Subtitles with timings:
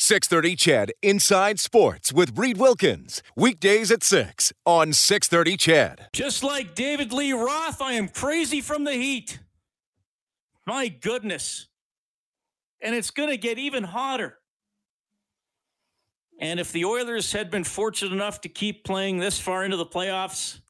[0.00, 3.20] 630 CHED Inside Sports with Reed Wilkins.
[3.34, 6.06] Weekdays at 6 on 630 CHED.
[6.12, 9.40] Just like David Lee Roth, I am crazy from the heat.
[10.68, 11.66] My goodness.
[12.80, 14.38] And it's going to get even hotter.
[16.40, 19.84] And if the Oilers had been fortunate enough to keep playing this far into the
[19.84, 20.60] playoffs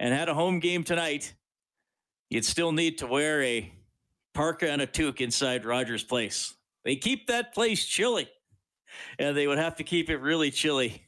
[0.00, 1.34] and had a home game tonight,
[2.30, 3.70] you'd still need to wear a
[4.32, 6.54] parka and a toque inside Rogers Place.
[6.84, 8.28] They keep that place chilly,
[9.18, 11.02] and they would have to keep it really chilly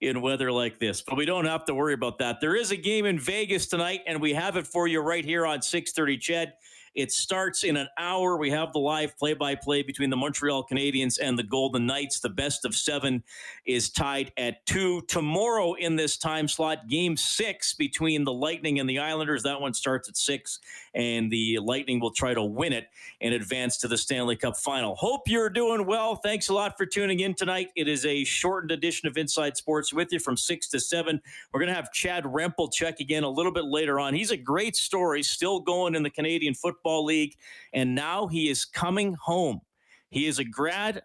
[0.00, 1.02] in weather like this.
[1.02, 2.40] But we don't have to worry about that.
[2.40, 5.46] There is a game in Vegas tonight, and we have it for you right here
[5.46, 6.52] on 630 CHED.
[6.94, 8.36] It starts in an hour.
[8.36, 12.18] We have the live play by play between the Montreal Canadiens and the Golden Knights.
[12.18, 13.22] The best of seven
[13.64, 15.02] is tied at two.
[15.02, 19.44] Tomorrow in this time slot, game six between the Lightning and the Islanders.
[19.44, 20.58] That one starts at six,
[20.92, 22.88] and the Lightning will try to win it
[23.20, 24.96] and advance to the Stanley Cup final.
[24.96, 26.16] Hope you're doing well.
[26.16, 27.68] Thanks a lot for tuning in tonight.
[27.76, 31.22] It is a shortened edition of Inside Sports with you from six to seven.
[31.52, 34.12] We're going to have Chad Rempel check again a little bit later on.
[34.12, 37.36] He's a great story, still going in the Canadian Football Football League,
[37.74, 39.60] and now he is coming home.
[40.08, 41.02] He is a grad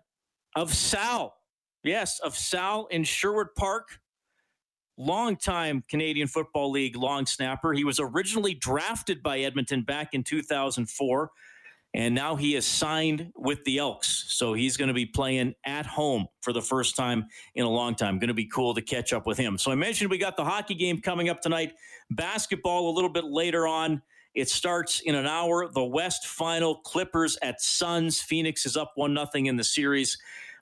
[0.55, 1.35] of Sal.
[1.83, 3.99] Yes, of Sal in Sherwood Park.
[4.97, 7.73] Longtime Canadian Football League long snapper.
[7.73, 11.31] He was originally drafted by Edmonton back in 2004,
[11.93, 14.23] and now he is signed with the Elks.
[14.29, 17.95] So he's going to be playing at home for the first time in a long
[17.95, 18.19] time.
[18.19, 19.57] Going to be cool to catch up with him.
[19.57, 21.73] So I mentioned we got the hockey game coming up tonight,
[22.09, 24.01] basketball a little bit later on.
[24.35, 25.69] It starts in an hour.
[25.69, 28.19] The West final Clippers at Suns.
[28.21, 30.17] Phoenix is up 1 0 in the series.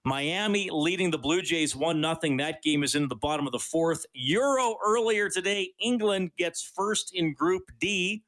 [0.06, 2.38] Miami leading the Blue Jays 1 0.
[2.38, 4.06] That game is in the bottom of the fourth.
[4.13, 5.72] Euro earlier today.
[5.81, 8.23] England gets first in Group D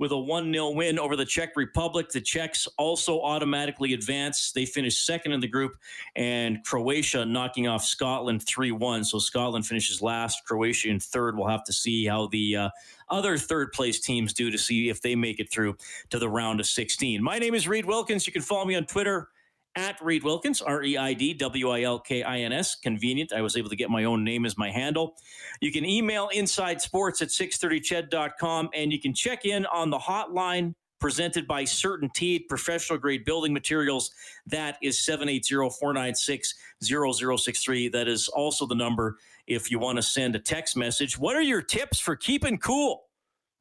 [0.00, 2.08] with a 1 0 win over the Czech Republic.
[2.08, 4.50] The Czechs also automatically advance.
[4.50, 5.76] They finished second in the group,
[6.16, 9.04] and Croatia knocking off Scotland 3 1.
[9.04, 11.36] So Scotland finishes last, Croatia in third.
[11.36, 12.70] We'll have to see how the uh,
[13.10, 15.76] other third place teams do to see if they make it through
[16.08, 17.22] to the round of 16.
[17.22, 18.26] My name is Reed Wilkins.
[18.26, 19.28] You can follow me on Twitter
[19.76, 22.74] at Reed Wilkins, R E I D W I L K I N S.
[22.74, 23.32] Convenient.
[23.32, 25.16] I was able to get my own name as my handle.
[25.60, 30.74] You can email inside sports at 630ched.com and you can check in on the hotline
[31.00, 34.10] presented by CertainTeed Professional Grade Building Materials.
[34.46, 37.88] That is 780 496 0063.
[37.88, 39.16] That is also the number
[39.46, 41.18] if you want to send a text message.
[41.18, 43.04] What are your tips for keeping cool?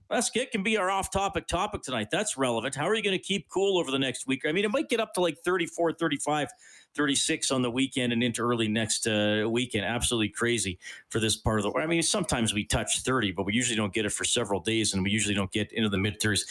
[0.09, 2.07] That's it can be our off-topic topic tonight.
[2.11, 2.73] That's relevant.
[2.73, 4.41] How are you going to keep cool over the next week?
[4.47, 6.49] I mean, it might get up to like 34, 35,
[6.95, 9.85] 36 on the weekend and into early next uh, weekend.
[9.85, 11.79] Absolutely crazy for this part of the.
[11.79, 14.95] I mean, sometimes we touch 30, but we usually don't get it for several days,
[14.95, 16.41] and we usually don't get into the mid 30s.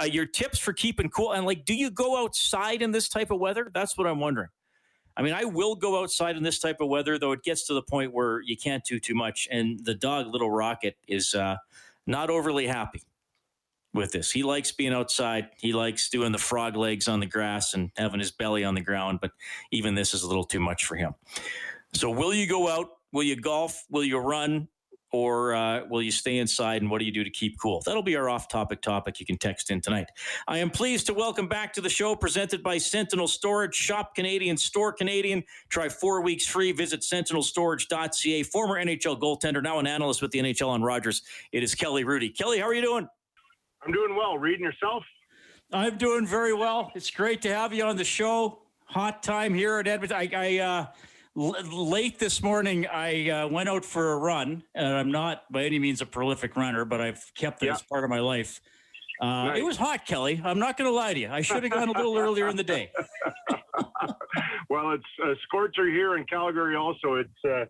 [0.00, 3.32] Uh, your tips for keeping cool and like, do you go outside in this type
[3.32, 3.72] of weather?
[3.74, 4.48] That's what I'm wondering.
[5.16, 7.74] I mean, I will go outside in this type of weather, though it gets to
[7.74, 9.48] the point where you can't do too much.
[9.50, 11.34] And the dog, Little Rocket, is.
[11.34, 11.56] Uh,
[12.10, 13.02] not overly happy
[13.94, 14.30] with this.
[14.30, 15.48] He likes being outside.
[15.58, 18.80] He likes doing the frog legs on the grass and having his belly on the
[18.80, 19.32] ground, but
[19.70, 21.14] even this is a little too much for him.
[21.92, 22.88] So, will you go out?
[23.12, 23.84] Will you golf?
[23.90, 24.68] Will you run?
[25.12, 27.82] Or uh, will you stay inside and what do you do to keep cool?
[27.84, 30.08] That'll be our off topic topic you can text in tonight.
[30.46, 33.74] I am pleased to welcome back to the show presented by Sentinel Storage.
[33.74, 35.42] Shop Canadian, store Canadian.
[35.68, 36.70] Try four weeks free.
[36.70, 38.42] Visit sentinelstorage.ca.
[38.44, 41.22] Former NHL goaltender, now an analyst with the NHL on Rogers.
[41.50, 42.36] It is Kelly Hrudey.
[42.36, 43.08] Kelly, how are you doing?
[43.84, 44.38] I'm doing well.
[44.38, 45.02] Reading yourself?
[45.72, 46.92] I'm doing very well.
[46.94, 48.62] It's great to have you on the show.
[48.86, 50.16] Hot time here at Edmonton.
[50.16, 50.86] I, I uh,
[51.40, 55.64] l- late this morning, I uh, went out for a run, and I'm not by
[55.64, 57.74] any means a prolific runner, but I've kept it yeah.
[57.74, 58.60] as part of my life.
[59.20, 59.58] Uh, nice.
[59.58, 60.40] It was hot, Kelly.
[60.44, 61.28] I'm not going to lie to you.
[61.30, 62.90] I should have gone a little earlier in the day.
[64.70, 66.76] well, it's a scorcher here in Calgary.
[66.76, 67.64] Also, it's uh,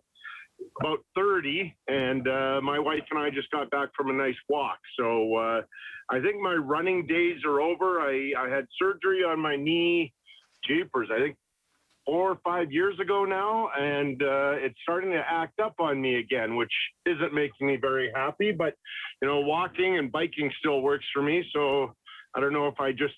[0.79, 4.77] about 30, and uh, my wife and I just got back from a nice walk.
[4.97, 5.61] So uh,
[6.09, 7.99] I think my running days are over.
[7.99, 10.13] I, I had surgery on my knee,
[10.65, 11.35] jeepers, I think
[12.05, 16.15] four or five years ago now, and uh, it's starting to act up on me
[16.15, 16.71] again, which
[17.05, 18.51] isn't making me very happy.
[18.51, 18.73] But,
[19.21, 21.43] you know, walking and biking still works for me.
[21.53, 21.93] So
[22.35, 23.13] I don't know if I just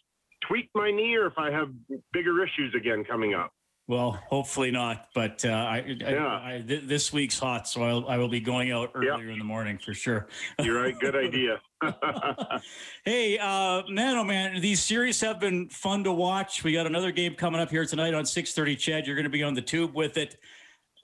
[0.47, 1.69] tweaked my knee or if I have
[2.11, 3.51] bigger issues again coming up.
[3.87, 5.07] Well, hopefully not.
[5.13, 6.25] But uh, I, yeah.
[6.25, 9.37] I, I th- this week's hot, so I'll, I will be going out earlier in
[9.37, 10.27] the morning for sure.
[10.61, 10.97] You're right.
[10.97, 11.59] Good idea.
[13.05, 16.63] hey, uh, man, oh man, these series have been fun to watch.
[16.63, 18.77] We got another game coming up here tonight on 6:30.
[18.77, 20.37] CHED, you're going to be on the tube with it.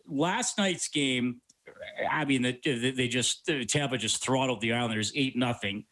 [0.07, 1.41] Last night's game,
[2.09, 5.83] I mean, they, they just Tampa just throttled the Islanders eight nothing.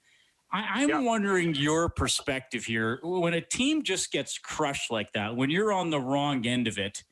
[0.51, 2.99] I, am wondering your perspective here.
[3.03, 6.77] When a team just gets crushed like that, when you're on the wrong end of
[6.77, 7.03] it,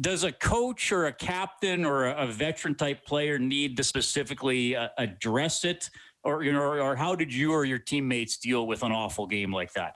[0.00, 4.74] does a coach or a captain or a, a veteran type player need to specifically
[4.74, 5.90] uh, address it,
[6.24, 9.26] or you know, or, or, how did you or your teammates deal with an awful
[9.26, 9.94] game like that?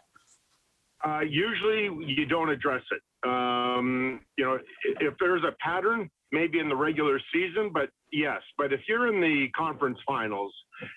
[1.05, 3.29] Uh, usually, you don't address it.
[3.29, 4.59] Um, you know,
[5.01, 8.41] if there's a pattern, maybe in the regular season, but yes.
[8.57, 10.53] But if you're in the conference finals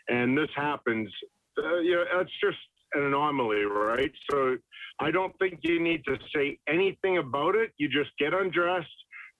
[0.07, 1.09] and this happens,
[1.57, 2.57] uh, you know, that's just
[2.94, 4.11] an anomaly, right?
[4.29, 4.57] So
[5.00, 7.71] I don't think you need to say anything about it.
[7.77, 8.88] You just get undressed,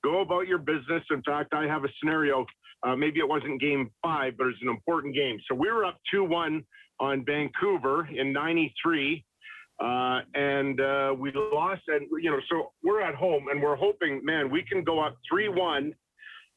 [0.04, 1.04] go about your business.
[1.12, 2.46] In fact, I have a scenario.
[2.84, 5.38] Uh, maybe it wasn't game five, but it's an important game.
[5.50, 6.64] So we were up 2 1
[7.00, 9.24] on Vancouver in 93.
[9.80, 14.22] Uh, and uh, we lost, and you know, so we're at home, and we're hoping,
[14.24, 15.94] man, we can go up three-one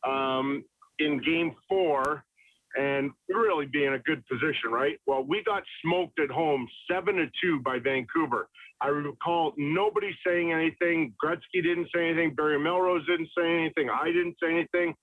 [0.06, 0.62] um,
[0.98, 2.24] in Game Four,
[2.76, 4.98] and really be in a good position, right?
[5.06, 8.48] Well, we got smoked at home seven to two by Vancouver.
[8.82, 11.14] I recall nobody saying anything.
[11.24, 12.34] Gretzky didn't say anything.
[12.34, 13.88] Barry Melrose didn't say anything.
[13.88, 14.94] I didn't say anything.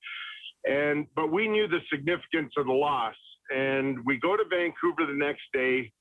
[0.65, 3.15] And but we knew the significance of the loss.
[3.53, 5.91] And we go to Vancouver the next day.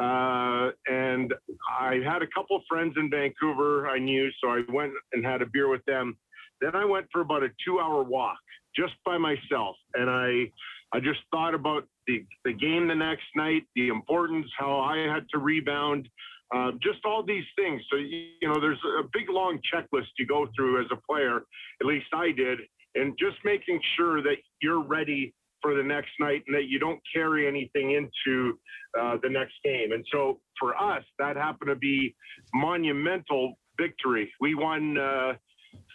[0.00, 1.32] Uh, and
[1.80, 5.46] I had a couple friends in Vancouver I knew, so I went and had a
[5.46, 6.16] beer with them.
[6.60, 8.38] Then I went for about a two hour walk
[8.76, 9.76] just by myself.
[9.94, 10.50] And I
[10.94, 15.24] I just thought about the, the game the next night, the importance, how I had
[15.32, 16.08] to rebound,
[16.54, 17.82] uh, just all these things.
[17.90, 21.38] So, you know, there's a big long checklist you go through as a player,
[21.80, 22.60] at least I did,
[22.94, 27.00] and just making sure that you're ready for the next night and that you don't
[27.12, 28.56] carry anything into
[29.00, 29.90] uh, the next game.
[29.90, 32.14] And so for us, that happened to be
[32.52, 34.30] monumental victory.
[34.40, 35.32] We won uh,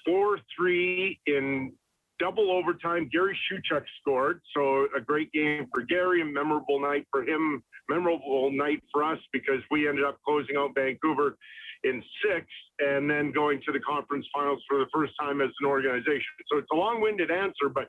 [0.05, 1.71] 4 3 in
[2.19, 3.09] double overtime.
[3.11, 8.51] Gary Shuchuk scored, so a great game for Gary, a memorable night for him, memorable
[8.51, 11.37] night for us because we ended up closing out Vancouver
[11.83, 12.45] in six
[12.79, 16.33] and then going to the conference finals for the first time as an organization.
[16.51, 17.87] So it's a long-winded answer, but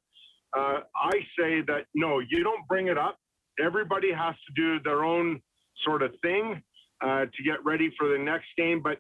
[0.56, 3.17] uh, I say that no, you don't bring it up.
[3.65, 5.41] Everybody has to do their own
[5.85, 6.62] sort of thing
[7.03, 8.99] uh, to get ready for the next game, but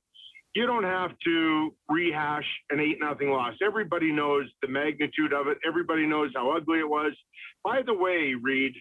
[0.54, 3.54] you don't have to rehash an eight nothing loss.
[3.64, 5.58] Everybody knows the magnitude of it.
[5.66, 7.12] Everybody knows how ugly it was.
[7.64, 8.72] By the way, Reed,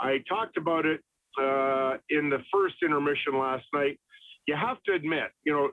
[0.00, 1.00] I talked about it
[1.40, 3.98] uh, in the first intermission last night.
[4.46, 5.70] You have to admit, you know,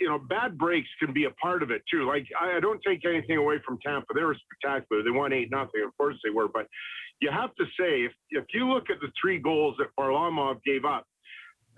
[0.00, 2.08] you know, bad breaks can be a part of it too.
[2.08, 5.04] Like I, I don't take anything away from Tampa; they were spectacular.
[5.04, 5.82] They won eight nothing.
[5.86, 6.66] Of course they were, but
[7.20, 10.84] you have to say if if you look at the three goals that Varlamov gave
[10.84, 11.04] up,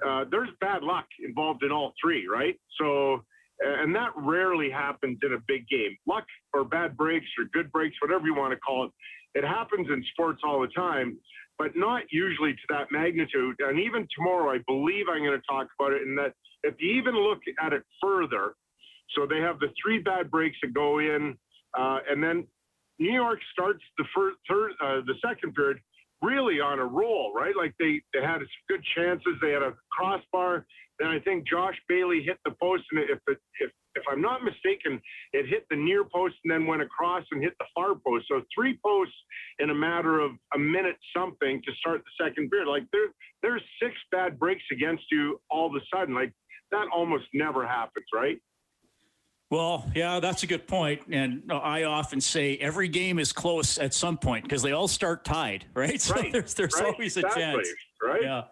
[0.05, 2.59] uh, there's bad luck involved in all three, right?
[2.81, 3.25] So,
[3.61, 5.97] and that rarely happens in a big game.
[6.07, 8.91] Luck or bad breaks or good breaks, whatever you want to call it,
[9.35, 11.19] it happens in sports all the time,
[11.59, 13.57] but not usually to that magnitude.
[13.61, 16.03] And even tomorrow, I believe I'm going to talk about it.
[16.03, 16.33] And that
[16.63, 18.55] if you even look at it further,
[19.15, 21.37] so they have the three bad breaks that go in,
[21.79, 22.47] uh, and then
[22.99, 25.79] New York starts the first, third, uh, the second period
[26.23, 27.55] really on a roll, right?
[27.57, 29.35] Like they, they had good chances.
[29.41, 30.67] They had a crossbar.
[30.99, 34.45] Then I think Josh Bailey hit the post, and if it, if if I'm not
[34.45, 35.01] mistaken,
[35.33, 38.27] it hit the near post and then went across and hit the far post.
[38.29, 39.15] So three posts
[39.59, 42.69] in a matter of a minute something to start the second period.
[42.69, 43.09] Like there
[43.43, 46.15] there's six bad breaks against you all of a sudden.
[46.15, 46.33] Like
[46.73, 48.39] that almost never happens, right?
[49.49, 51.03] Well, yeah, that's a good point.
[51.11, 55.25] And I often say every game is close at some point because they all start
[55.25, 56.01] tied, right?
[56.01, 56.33] So right.
[56.33, 56.93] there's there's right.
[56.93, 57.43] always a exactly.
[57.43, 57.69] chance.
[58.03, 58.23] Right.
[58.23, 58.43] Yeah.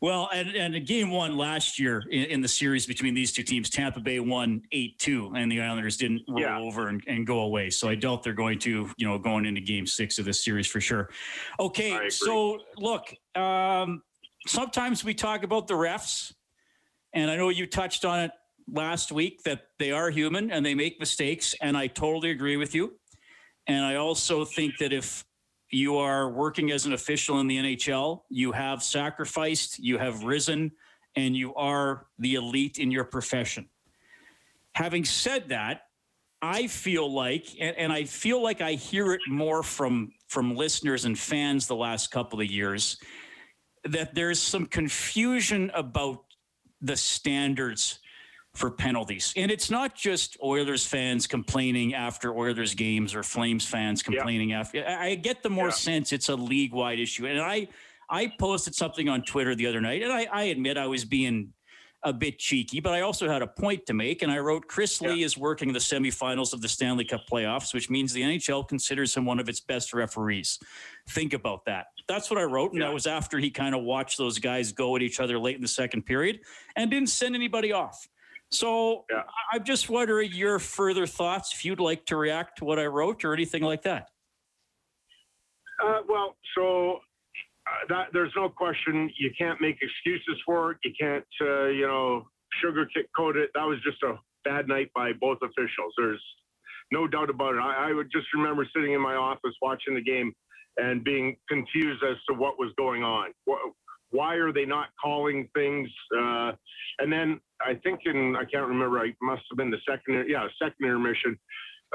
[0.00, 3.68] Well, and, and game one last year in, in, the series between these two teams,
[3.68, 6.58] Tampa Bay won 8 2, and the Islanders didn't roll yeah.
[6.58, 7.68] over and, and, go away.
[7.68, 10.66] So I doubt they're going to, you know, going into game six of this series
[10.66, 11.10] for sure.
[11.58, 12.08] Okay.
[12.08, 14.02] So look, um,
[14.46, 16.32] sometimes we talk about the refs,
[17.12, 18.30] and I know you touched on it
[18.72, 22.74] last week that they are human and they make mistakes, and I totally agree with
[22.74, 22.94] you.
[23.66, 25.24] And I also think that if
[25.70, 30.72] you are working as an official in the NHL, you have sacrificed, you have risen,
[31.16, 33.68] and you are the elite in your profession.
[34.74, 35.82] Having said that,
[36.42, 41.04] I feel like, and, and I feel like I hear it more from from listeners
[41.04, 42.96] and fans the last couple of years,
[43.84, 46.24] that there's some confusion about
[46.80, 47.98] the standards
[48.54, 49.32] for penalties.
[49.36, 54.60] And it's not just Oilers fans complaining after Oilers games or Flames fans complaining yeah.
[54.60, 54.86] after.
[54.86, 55.72] I get the more yeah.
[55.72, 57.26] sense it's a league wide issue.
[57.26, 57.68] And I
[58.10, 61.52] I posted something on Twitter the other night, and I, I admit I was being
[62.02, 64.22] a bit cheeky, but I also had a point to make.
[64.22, 65.10] And I wrote Chris yeah.
[65.10, 69.14] Lee is working the semifinals of the Stanley Cup playoffs, which means the NHL considers
[69.14, 70.58] him one of its best referees.
[71.10, 71.86] Think about that.
[72.08, 72.72] That's what I wrote.
[72.72, 72.88] And yeah.
[72.88, 75.62] that was after he kind of watched those guys go at each other late in
[75.62, 76.40] the second period
[76.74, 78.08] and didn't send anybody off.
[78.50, 79.22] So yeah.
[79.52, 83.24] I'm just wondering your further thoughts if you'd like to react to what I wrote
[83.24, 84.08] or anything like that.
[85.82, 86.96] Uh, well, so
[87.66, 90.78] uh, that there's no question you can't make excuses for it.
[90.84, 92.26] You can't, uh, you know,
[92.62, 93.50] sugarcoat it.
[93.54, 95.94] That was just a bad night by both officials.
[95.96, 96.22] There's
[96.90, 97.60] no doubt about it.
[97.60, 100.32] I, I would just remember sitting in my office watching the game
[100.76, 103.30] and being confused as to what was going on.
[104.10, 105.88] Why are they not calling things?
[106.16, 106.52] Uh,
[106.98, 108.98] and then I think in I can't remember.
[108.98, 110.26] I must have been the second.
[110.28, 111.38] Yeah, second intermission.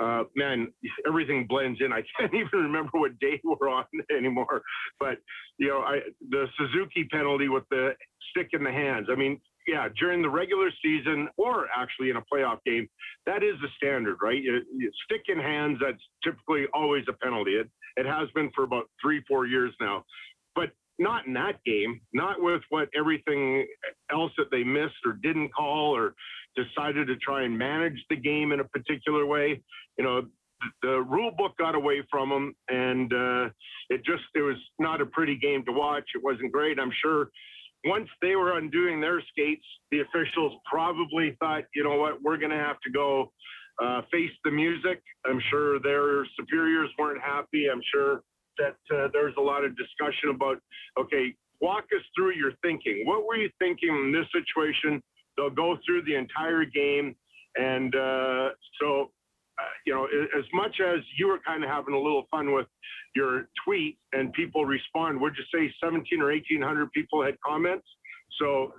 [0.01, 0.67] Uh, man,
[1.07, 1.93] everything blends in.
[1.93, 4.61] I can't even remember what day we're on anymore.
[4.99, 5.17] But
[5.57, 7.91] you know, I, the Suzuki penalty with the
[8.31, 9.07] stick in the hands.
[9.11, 12.87] I mean, yeah, during the regular season or actually in a playoff game,
[13.25, 14.41] that is the standard, right?
[14.41, 15.79] You, you stick in hands.
[15.83, 17.55] That's typically always a penalty.
[17.55, 20.03] It it has been for about three, four years now.
[20.55, 23.65] But not in that game, not with what everything
[24.11, 26.13] else that they missed or didn't call or
[26.55, 29.61] decided to try and manage the game in a particular way.
[29.97, 30.21] You know,
[30.81, 33.49] the rule book got away from them, and uh,
[33.89, 36.05] it just it was not a pretty game to watch.
[36.15, 36.79] It wasn't great.
[36.79, 37.29] I'm sure
[37.85, 42.51] once they were undoing their skates, the officials probably thought, you know what, we're going
[42.51, 43.31] to have to go
[43.81, 45.01] uh, face the music.
[45.25, 47.67] I'm sure their superiors weren't happy.
[47.71, 48.21] I'm sure
[48.57, 50.57] that uh, there's a lot of discussion about,
[50.99, 53.03] okay, walk us through your thinking.
[53.05, 55.01] What were you thinking in this situation?
[55.37, 57.15] They'll go through the entire game.
[57.57, 58.49] And uh,
[58.81, 59.11] so,
[59.59, 62.67] uh, you know, as much as you were kind of having a little fun with
[63.15, 67.87] your tweet and people respond, would you say 17 or 1800 people had comments?
[68.39, 68.73] So,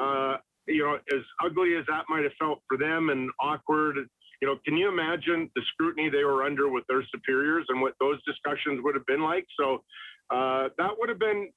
[0.00, 0.36] uh,
[0.68, 3.96] you know, as ugly as that might have felt for them and awkward,
[4.40, 7.94] you know, can you imagine the scrutiny they were under with their superiors and what
[8.00, 9.46] those discussions would have been like?
[9.58, 9.84] So
[10.30, 11.50] uh, that would have been,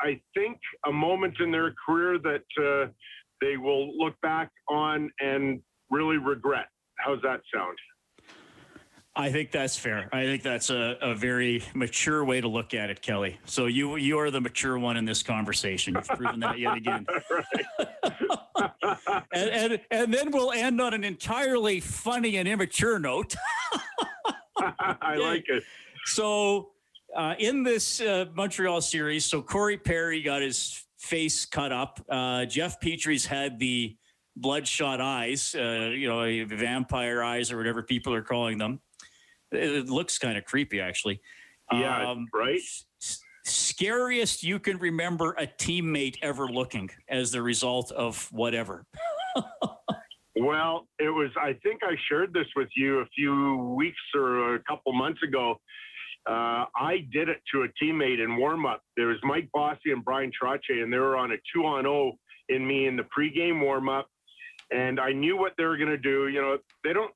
[0.00, 2.90] I think, a moment in their career that uh,
[3.40, 6.66] they will look back on and really regret.
[6.98, 7.76] How's that sound?
[9.20, 10.08] I think that's fair.
[10.12, 13.38] I think that's a, a very mature way to look at it, Kelly.
[13.44, 15.94] So you you are the mature one in this conversation.
[15.94, 17.06] You've proven that yet again.
[19.32, 23.34] and, and and then we'll end on an entirely funny and immature note.
[24.58, 25.64] I like it.
[26.06, 26.70] So
[27.14, 32.00] uh, in this uh, Montreal series, so Corey Perry got his face cut up.
[32.08, 33.96] Uh, Jeff Petry's had the
[34.36, 38.80] bloodshot eyes, uh, you know, vampire eyes or whatever people are calling them.
[39.52, 41.20] It looks kind of creepy, actually.
[41.72, 42.60] Yeah, um, right.
[43.44, 48.84] Scariest you can remember a teammate ever looking as the result of whatever.
[50.36, 51.30] well, it was.
[51.40, 55.56] I think I shared this with you a few weeks or a couple months ago.
[56.28, 58.82] Uh, I did it to a teammate in warm up.
[58.96, 62.12] There was Mike Bossy and Brian Trottier, and they were on a two on zero
[62.48, 64.08] in me in the pregame warm up.
[64.70, 66.28] And I knew what they were going to do.
[66.28, 67.12] You know, they don't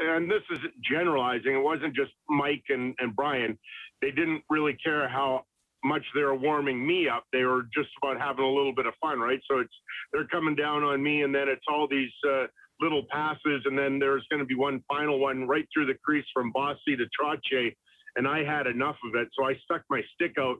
[0.00, 0.58] and this is
[0.88, 3.58] generalizing, it wasn't just Mike and, and Brian.
[4.02, 5.44] They didn't really care how
[5.84, 7.24] much they were warming me up.
[7.32, 9.40] They were just about having a little bit of fun, right?
[9.50, 9.74] So it's
[10.12, 12.46] they're coming down on me, and then it's all these uh,
[12.80, 16.26] little passes, and then there's going to be one final one right through the crease
[16.32, 17.74] from Bossy to Trottier,
[18.16, 20.56] and I had enough of it, so I stuck my stick out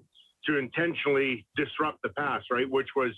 [0.47, 2.71] to intentionally disrupt the pass, right?
[2.71, 3.13] Which was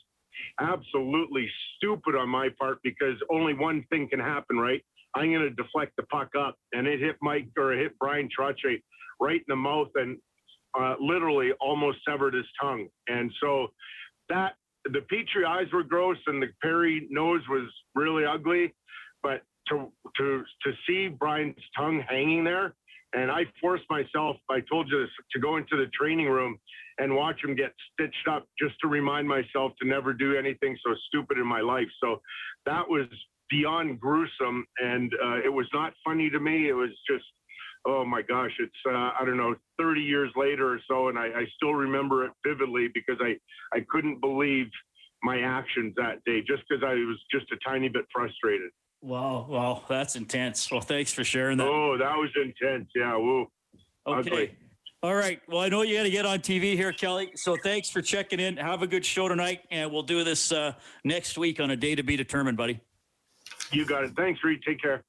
[0.61, 4.83] absolutely stupid on my part because only one thing can happen, right?
[5.17, 8.29] I'm going to deflect the puck up, and it hit Mike or it hit Brian
[8.29, 8.81] Trottier
[9.21, 10.19] right in the mouth and
[10.79, 12.87] uh, literally almost severed his tongue.
[13.09, 13.69] And so
[14.29, 14.55] that
[14.85, 18.75] the Petry eyes were gross, and the Perry nose was really ugly.
[19.23, 22.75] But to to to see Brian's tongue hanging there,
[23.15, 24.37] and I forced myself.
[24.51, 26.59] I told you this, to go into the training room
[26.99, 30.95] and watch him get stitched up, just to remind myself to never do anything so
[31.09, 31.89] stupid in my life.
[32.03, 32.21] So
[32.65, 33.07] that was
[33.51, 36.69] beyond gruesome, and uh, it was not funny to me.
[36.69, 37.25] It was just,
[37.87, 41.27] oh my gosh, it's uh, I don't know, 30 years later or so, and I,
[41.27, 43.37] I still remember it vividly because I
[43.77, 44.67] I couldn't believe
[45.23, 48.71] my actions that day just because I was just a tiny bit frustrated.
[49.03, 50.71] Wow, wow, that's intense.
[50.71, 51.67] Well, thanks for sharing that.
[51.67, 52.89] Oh, that was intense.
[52.95, 53.47] Yeah, woo.
[54.07, 54.31] Okay.
[54.31, 54.57] Ugly.
[55.03, 55.41] All right.
[55.47, 57.31] Well, I know you got to get on TV here, Kelly.
[57.37, 58.57] So thanks for checking in.
[58.57, 60.73] Have a good show tonight, and we'll do this uh,
[61.05, 62.81] next week on a day to be determined, buddy.
[63.73, 64.13] You got it.
[64.17, 64.61] Thanks, Reed.
[64.67, 65.03] Take care.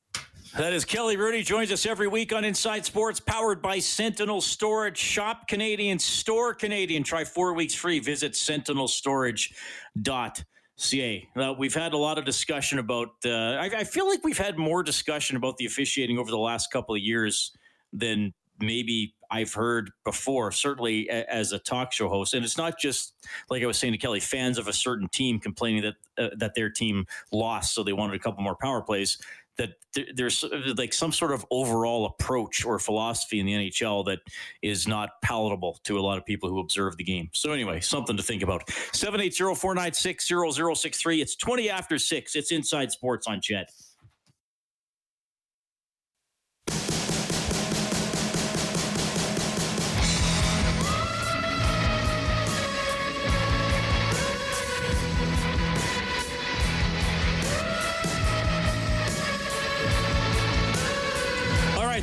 [0.56, 4.98] That is Kelly Hrudey joins us every week on Inside Sports, powered by Sentinel Storage.
[4.98, 7.04] Shop Canadian, store Canadian.
[7.04, 8.00] Try four weeks free.
[8.00, 11.30] Visit sentinelstorage.ca.
[11.60, 13.10] We've had a lot of discussion about.
[13.26, 16.72] Uh, I, I feel like we've had more discussion about the officiating over the last
[16.72, 17.52] couple of years
[17.94, 22.34] than maybe I've heard before, certainly a, as a talk show host.
[22.34, 23.14] And it's not just
[23.50, 26.56] like I was saying to Kelly, fans of a certain team complaining that uh, that
[26.56, 29.18] their team lost, so they wanted a couple more power plays.
[29.58, 30.46] That th- there's
[30.78, 34.20] like some sort of overall approach or philosophy in the NHL that
[34.62, 37.32] is not palatable to a lot of people who observe the game.
[37.34, 38.68] So anyway, something to think about.
[38.68, 41.22] 780-496-0063.
[41.22, 42.36] It's 20 after 6.
[42.36, 43.66] It's Inside Sports on CHED.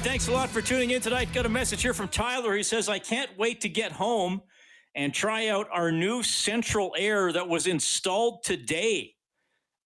[0.05, 1.33] Thanks a lot for tuning in tonight.
[1.33, 2.55] Got a message here from Tyler.
[2.55, 4.43] He says, I can't wait to get home
[4.95, 9.15] and try out our new central air that was installed today.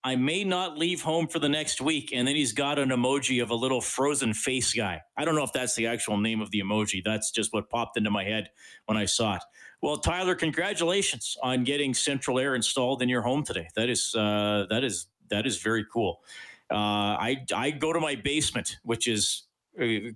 [0.02, 2.10] I may not leave home for the next week.
[2.12, 5.02] And then he's got an emoji of a little frozen face guy.
[5.16, 7.00] I don't know if that's the actual name of the emoji.
[7.04, 8.50] That's just what popped into my head
[8.86, 9.42] when I saw it.
[9.82, 13.68] Well, Tyler, congratulations on getting central air installed in your home today.
[13.76, 16.22] That is uh, that is that is very cool.
[16.70, 19.47] Uh, I I go to my basement, which is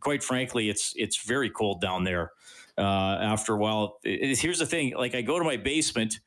[0.00, 2.32] quite frankly, it's it's very cold down there.
[2.78, 6.20] Uh, after a while, it, here's the thing: like I go to my basement,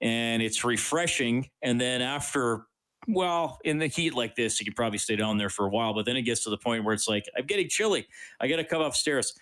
[0.00, 2.66] and it's refreshing, and then after
[3.08, 5.94] well, in the heat like this, you could probably stay down there for a while.
[5.94, 8.06] But then it gets to the point where it's like I'm getting chilly.
[8.40, 9.34] I got to come upstairs.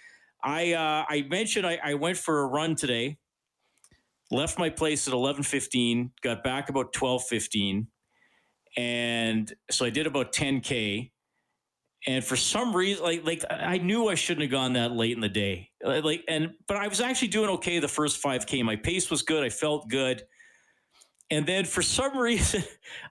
[0.43, 3.19] I uh, I mentioned I, I, went for a run today.
[4.31, 6.12] Left my place at eleven fifteen.
[6.23, 7.88] Got back about twelve fifteen,
[8.76, 11.11] and so I did about ten k.
[12.07, 15.21] And for some reason, like like I knew I shouldn't have gone that late in
[15.21, 15.71] the day.
[15.85, 18.64] Uh, like and but I was actually doing okay the first 5K.
[18.64, 19.42] My pace was good.
[19.42, 20.22] I felt good.
[21.31, 22.62] And then for some reason,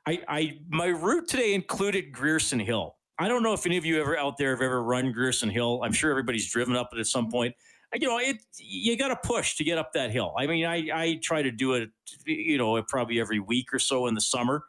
[0.06, 2.96] I, I my route today included Grierson Hill.
[3.20, 5.82] I don't know if any of you ever out there have ever run Grierson Hill.
[5.84, 7.56] I'm sure everybody's driven up it at some point.
[7.94, 10.34] You know, it you got to push to get up that hill.
[10.38, 11.90] I mean, I I try to do it,
[12.26, 14.64] you know, probably every week or so in the summer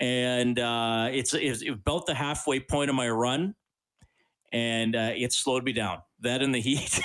[0.00, 3.54] and uh, it's, it's about the halfway point of my run,
[4.52, 5.98] and uh, it slowed me down.
[6.20, 7.00] That in the heat.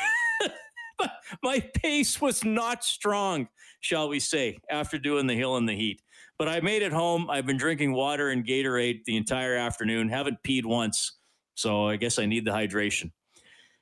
[1.43, 3.47] my pace was not strong,
[3.79, 6.01] shall we say, after doing the hill in the heat.
[6.37, 7.29] But I made it home.
[7.29, 10.09] I've been drinking water and Gatorade the entire afternoon.
[10.09, 11.19] Haven't peed once,
[11.55, 13.11] so I guess I need the hydration.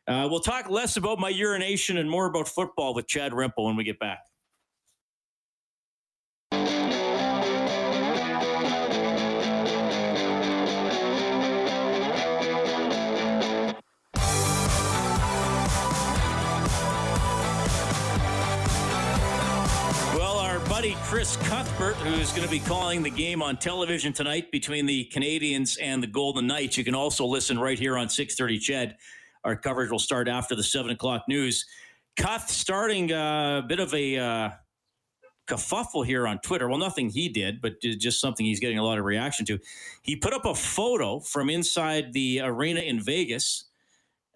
[0.08, 3.76] Uh, we'll talk less about my urination and more about football with Chad Rempel when
[3.76, 4.20] we get back.
[21.12, 25.78] Chris Cuthbert, who's going to be calling the game on television tonight between the Canadiens
[25.82, 26.78] and the Golden Knights.
[26.78, 28.96] You can also listen right here on 6:30 CHED.
[29.44, 31.66] Our coverage will start after the seven o'clock news.
[32.16, 34.50] Cuth starting a bit of a uh,
[35.48, 36.70] kerfuffle here on Twitter.
[36.70, 39.60] Well, nothing he did, but just something he's getting a lot of reaction to.
[40.04, 43.66] He put up a photo from inside the arena in Vegas.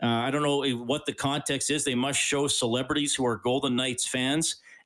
[0.04, 1.86] Uh, I don't know what the context is.
[1.86, 4.58] They must show celebrities who are Golden Knights fans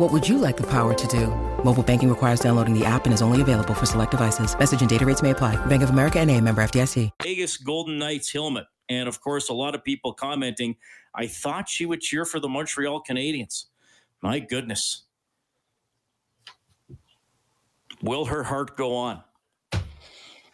[0.00, 1.26] What would you like the power to do?
[1.62, 4.58] Mobile banking requires downloading the app and is only available for select devices.
[4.58, 5.62] Message and data rates may apply.
[5.66, 7.10] Bank of America and a member FDIC.
[7.22, 8.64] Vegas Golden Knights helmet.
[8.88, 10.76] And of course, a lot of people commenting,
[11.14, 13.66] I thought she would cheer for the Montreal Canadiens.
[14.22, 15.02] My goodness.
[18.02, 19.22] Will her heart go on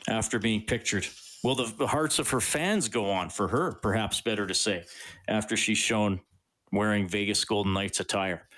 [0.09, 1.06] after being pictured?
[1.44, 4.87] Will the hearts of her fans go on for her, perhaps better to say,
[5.28, 6.20] after she's shown
[6.72, 8.48] wearing Vegas Golden Knights attire?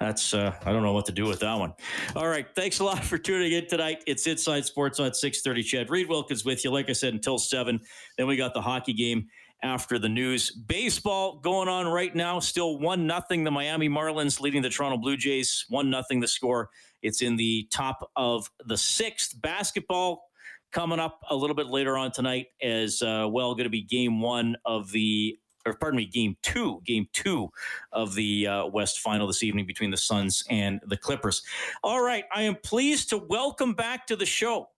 [0.00, 1.74] That's uh, I don't know what to do with that one.
[2.14, 4.04] All right, thanks a lot for tuning in tonight.
[4.06, 5.62] It's Inside Sports on six thirty.
[5.62, 6.70] CHED Reed Wilkins with you.
[6.70, 7.80] Like I said, until seven.
[8.16, 9.26] Then we got the hockey game
[9.62, 10.52] after the news.
[10.52, 12.38] Baseball going on right now.
[12.38, 13.42] Still one nothing.
[13.42, 16.20] The Miami Marlins leading the Toronto Blue Jays one nothing.
[16.20, 16.70] The score.
[17.02, 19.40] It's in the top of the sixth.
[19.40, 20.22] Basketball
[20.70, 23.54] coming up a little bit later on tonight as uh, well.
[23.54, 27.50] Going to be game one of the or pardon me, game two, game two
[27.92, 31.42] of the uh, West Final this evening between the Suns and the Clippers.
[31.82, 34.70] All right, I am pleased to welcome back to the show,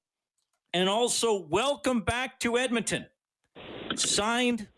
[0.74, 3.06] and also welcome back to Edmonton.
[3.94, 4.68] Signed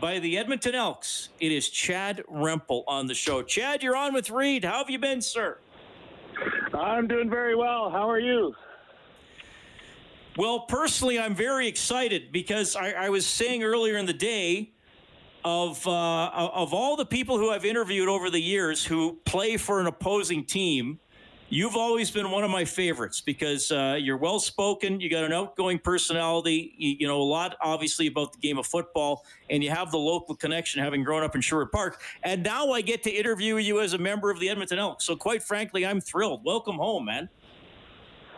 [0.00, 3.42] by the Edmonton Elks, it is Chad Rempel on the show.
[3.42, 4.64] Chad, you're on with Reed.
[4.64, 5.58] How have you been, sir?
[6.74, 7.90] I'm doing very well.
[7.90, 8.54] How are you?
[10.36, 14.73] Well, personally, I'm very excited because I, I was saying earlier in the day
[15.44, 19.78] of uh, of all the people who I've interviewed over the years who play for
[19.78, 20.98] an opposing team,
[21.50, 25.32] you've always been one of my favorites because uh, you're well spoken, you got an
[25.32, 29.68] outgoing personality, you, you, know a lot obviously about the game of football, and you
[29.68, 32.00] have the local connection, having grown up in Sherwood Park.
[32.22, 35.04] And now I get to interview you as a member of the Edmonton Elks.
[35.04, 36.42] So quite frankly, I'm thrilled.
[36.42, 37.28] Welcome home, man.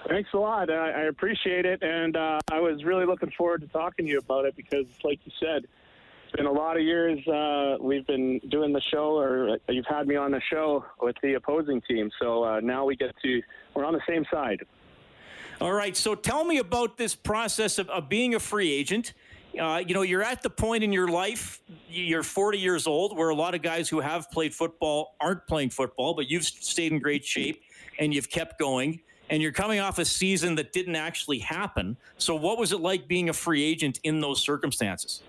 [0.08, 0.70] Thanks a lot.
[0.70, 4.44] I, appreciate it, and uh, I was really looking forward to talking to you about
[4.44, 5.66] it because, like you said
[6.32, 10.16] been a lot of years uh, we've been doing the show, or you've had me
[10.16, 12.10] on the show with the opposing team.
[12.20, 13.42] So uh, now we get to
[13.74, 14.64] we're on the same side.
[15.60, 15.96] All right.
[15.96, 19.14] So tell me about this process of, of being a free agent.
[19.58, 23.30] Uh, you know, you're at the point in your life, you're 40 years old, where
[23.30, 26.98] a lot of guys who have played football aren't playing football, but you've stayed in
[26.98, 27.62] great shape
[27.98, 29.00] and you've kept going.
[29.28, 31.96] And you're coming off a season that didn't actually happen.
[32.16, 35.22] So, what was it like being a free agent in those circumstances?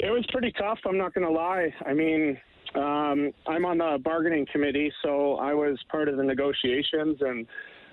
[0.00, 0.78] It was pretty tough.
[0.86, 1.74] I'm not going to lie.
[1.84, 2.38] I mean,
[2.76, 7.16] um, I'm on the bargaining committee, so I was part of the negotiations.
[7.20, 7.46] And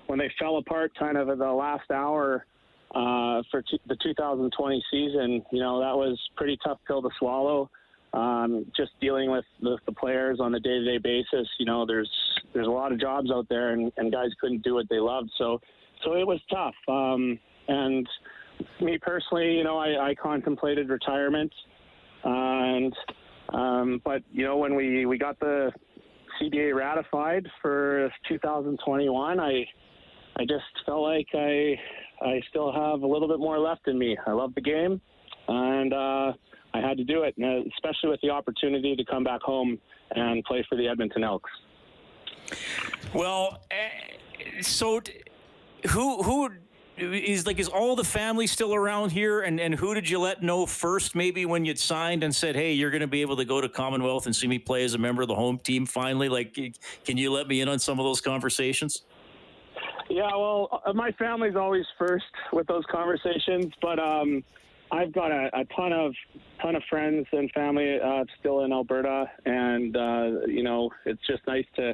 [0.06, 2.46] when they fell apart, kind of at the last hour
[2.94, 7.70] uh, for t- the 2020 season, you know, that was pretty tough pill to swallow.
[8.14, 12.10] Um, just dealing with the, the players on a day-to-day basis, you know, there's
[12.54, 15.30] there's a lot of jobs out there, and, and guys couldn't do what they loved.
[15.36, 15.60] So,
[16.04, 16.74] so it was tough.
[16.88, 17.38] Um,
[17.68, 18.08] and
[18.80, 21.52] me personally, you know, I, I contemplated retirement.
[22.66, 22.94] And
[23.52, 25.72] um, but you know when we we got the
[26.40, 29.64] CBA ratified for 2021, I
[30.36, 31.78] I just felt like I
[32.20, 34.16] I still have a little bit more left in me.
[34.26, 35.00] I love the game,
[35.48, 36.32] and uh,
[36.74, 37.34] I had to do it,
[37.76, 39.78] especially with the opportunity to come back home
[40.10, 41.50] and play for the Edmonton Elks.
[43.14, 45.00] Well, eh, so
[45.88, 46.50] who who
[46.96, 49.42] is like is all the family still around here?
[49.42, 52.72] And and who did you let know first maybe when you'd signed and said hey
[52.72, 54.98] you're going to be able to go to commonwealth and see me play as a
[54.98, 56.28] member of the home team finally?
[56.28, 56.54] Like
[57.04, 59.02] can you let me in on some of those conversations?
[60.08, 64.42] Yeah well uh, my family's always first with those conversations but um
[64.92, 66.14] I've got a, a ton of
[66.62, 71.44] ton of friends and family uh, still in Alberta, and uh, you know it's just
[71.46, 71.92] nice to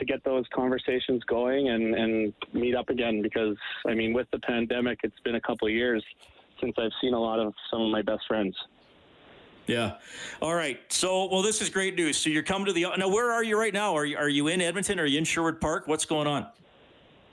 [0.00, 4.40] to get those conversations going and, and meet up again because I mean with the
[4.40, 6.04] pandemic it's been a couple of years
[6.60, 8.56] since I've seen a lot of some of my best friends.
[9.66, 9.98] Yeah.
[10.42, 10.80] All right.
[10.88, 12.16] So, well, this is great news.
[12.16, 13.08] So you're coming to the now.
[13.08, 13.94] Where are you right now?
[13.94, 14.98] Are you are you in Edmonton?
[14.98, 15.86] Are you in Sherwood Park?
[15.86, 16.48] What's going on?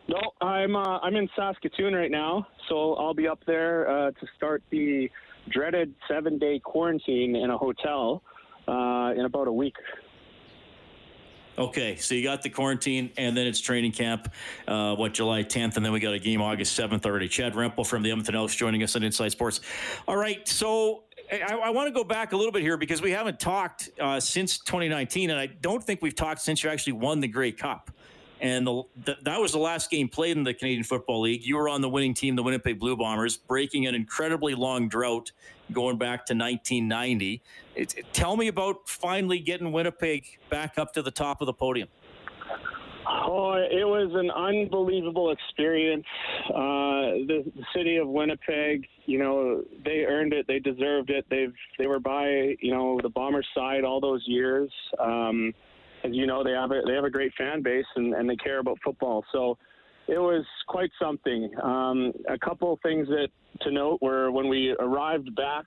[0.08, 2.48] No, I'm uh, I'm in Saskatoon right now.
[2.70, 5.10] So I'll be up there uh, to start the
[5.50, 8.22] dreaded seven day quarantine in a hotel
[8.68, 9.76] uh, in about a week.
[11.58, 14.32] Okay, so you got the quarantine, and then it's training camp,
[14.68, 17.28] uh, what, July 10th, and then we got a game August 7th already.
[17.28, 19.62] Chad Rempel from the Edmonton Elks joining us on Inside Sports.
[20.08, 23.10] All right, so I, I want to go back a little bit here because we
[23.10, 27.22] haven't talked uh, since 2019, and I don't think we've talked since you actually won
[27.22, 27.90] the Grey Cup
[28.40, 31.46] and the, the, that was the last game played in the Canadian Football League.
[31.46, 35.32] You were on the winning team, the Winnipeg Blue Bombers, breaking an incredibly long drought
[35.72, 37.42] going back to 1990.
[37.76, 41.54] It, it, tell me about finally getting Winnipeg back up to the top of the
[41.54, 41.90] podium.
[43.10, 46.06] Oh, it was an unbelievable experience.
[46.50, 50.46] Uh, the, the, city of Winnipeg, you know, they earned it.
[50.46, 51.26] They deserved it.
[51.30, 54.70] They've they were by you know the Bombers side all those years.
[55.00, 55.54] Um,
[56.04, 58.36] as you know, they have a they have a great fan base and, and they
[58.36, 59.24] care about football.
[59.32, 59.58] So
[60.08, 61.50] it was quite something.
[61.62, 63.28] Um, a couple things that
[63.62, 65.66] to note were when we arrived back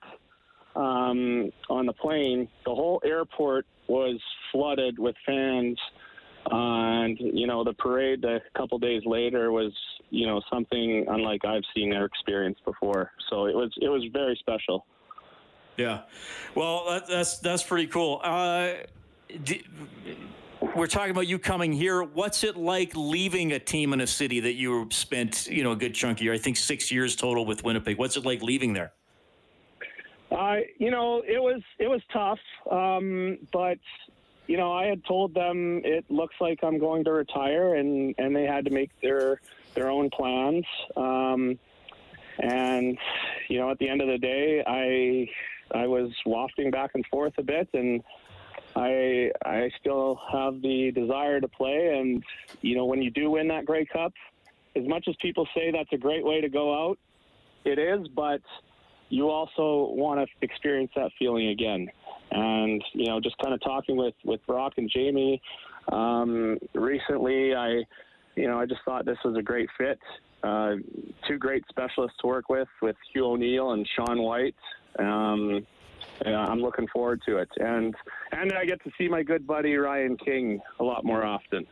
[0.75, 4.19] um, on the plane, the whole airport was
[4.51, 5.77] flooded with fans.
[6.49, 9.71] and you know the parade a couple days later was
[10.09, 13.11] you know something unlike I've seen or experienced before.
[13.29, 14.85] So it was it was very special.
[15.77, 16.01] Yeah,
[16.55, 18.21] well that, that's that's pretty cool.
[18.23, 18.73] Uh,
[20.75, 22.03] we're talking about you coming here.
[22.03, 25.75] What's it like leaving a team in a city that you spent, you know, a
[25.75, 26.33] good chunk of year?
[26.33, 27.97] I think six years total with Winnipeg.
[27.97, 28.93] What's it like leaving there?
[30.31, 32.39] Uh, you know, it was it was tough,
[32.69, 33.77] um, but
[34.47, 38.35] you know, I had told them it looks like I'm going to retire, and and
[38.35, 39.41] they had to make their
[39.73, 40.65] their own plans.
[40.95, 41.59] Um,
[42.39, 42.97] And
[43.49, 45.27] you know, at the end of the day, I
[45.77, 48.01] I was wafting back and forth a bit, and
[48.75, 51.97] I I still have the desire to play.
[51.97, 52.23] And
[52.61, 54.13] you know, when you do win that Grey Cup,
[54.75, 56.97] as much as people say that's a great way to go out,
[57.65, 58.07] it is.
[58.09, 58.41] But
[59.09, 61.87] you also want to experience that feeling again.
[62.31, 65.41] And you know, just kind of talking with with Brock and Jamie
[65.91, 67.83] um, recently, I
[68.35, 69.99] you know I just thought this was a great fit.
[70.43, 70.75] Uh,
[71.27, 74.55] two great specialists to work with, with Hugh O'Neill and Sean Whyte.
[74.97, 75.67] Um,
[76.25, 77.95] I'm looking forward to it, and
[78.31, 81.65] and I get to see my good buddy Ryan King a lot more often.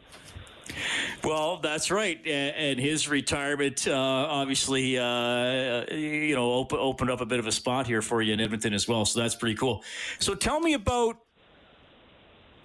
[1.23, 7.25] Well, that's right, and his retirement uh, obviously, uh, you know, op- opened up a
[7.25, 9.05] bit of a spot here for you in Edmonton as well.
[9.05, 9.83] So that's pretty cool.
[10.19, 11.17] So tell me about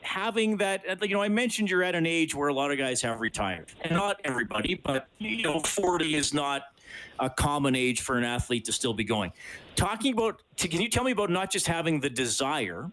[0.03, 0.83] having that.
[0.88, 3.20] Uh, you know, I mentioned you're at an age where a lot of guys have
[3.20, 6.73] retired, and not everybody, but you know, 40 is not
[7.18, 9.33] a common age for an athlete to still be going.
[9.76, 12.90] Talking about, can you tell me about not just having the desire,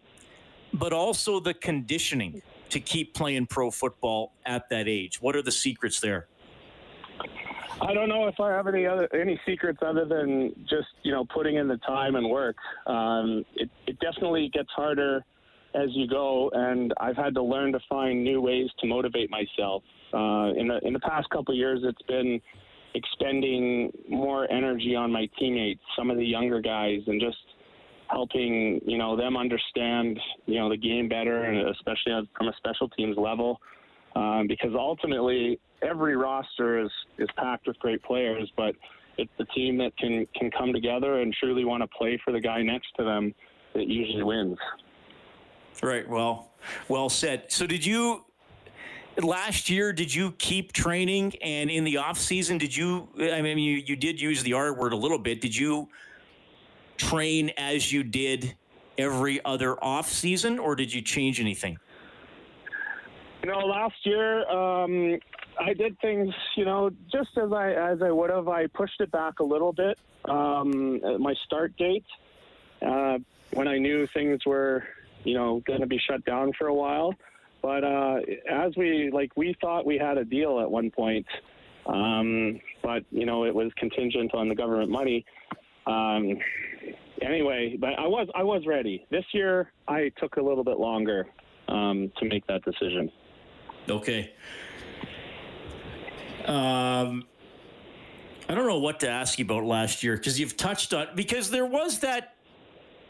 [0.73, 5.21] but also the conditioning to keep playing pro football at that age?
[5.21, 6.27] What are the secrets there?
[7.81, 11.25] I don't know if I have any other any secrets other than just you know
[11.33, 12.55] putting in the time and work.
[12.85, 15.23] Um, it, it definitely gets harder
[15.73, 19.83] as you go, and I've had to learn to find new ways to motivate myself.
[20.13, 22.39] Uh, in the in the past couple years, it's been
[22.93, 27.37] expending more energy on my teammates, some of the younger guys, and just
[28.09, 32.89] helping you know them understand you know the game better, and especially from a special
[32.89, 33.59] teams level,
[34.15, 38.75] um, because ultimately every roster is is packed with great players, but
[39.17, 42.41] it's the team that can can come together and truly want to play for the
[42.41, 43.33] guy next to them
[43.73, 44.57] that usually wins.
[45.81, 46.07] Right.
[46.07, 46.51] Well,
[46.89, 47.51] well said.
[47.51, 48.25] So did you
[49.23, 53.57] last year did you keep training and in the off season did you I mean
[53.57, 55.41] you you did use the R word a little bit.
[55.41, 55.89] Did you
[56.97, 58.55] train as you did
[58.97, 61.77] every other off season, or did you change anything?
[63.43, 65.17] You know, last year um,
[65.59, 68.47] I did things, you know, just as I as I would have.
[68.47, 69.97] I pushed it back a little bit.
[70.25, 72.05] Um, my start date
[72.85, 73.17] uh,
[73.53, 74.83] when I knew things were,
[75.23, 77.15] you know, going to be shut down for a while.
[77.61, 78.17] But uh,
[78.49, 81.25] as we like, we thought we had a deal at one point,
[81.85, 85.25] um, but you know, it was contingent on the government money.
[85.85, 86.37] Um,
[87.21, 89.05] anyway, but I was I was ready.
[89.11, 91.27] This year, I took a little bit longer
[91.67, 93.11] um, to make that decision.
[93.89, 94.31] Okay.
[96.45, 97.25] Um,
[98.49, 101.49] I don't know what to ask you about last year because you've touched on because
[101.51, 102.35] there was that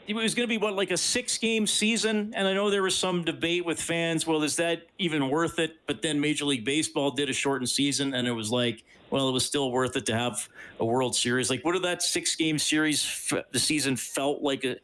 [0.07, 2.33] it was going to be what like a six game season?
[2.35, 5.77] And i know there was some debate with fans well is that even worth it?
[5.87, 9.31] But then major league baseball did a shortened season and it was like well it
[9.31, 11.49] was still worth it to have a world series.
[11.49, 14.77] Like what did that six game series the season felt like a,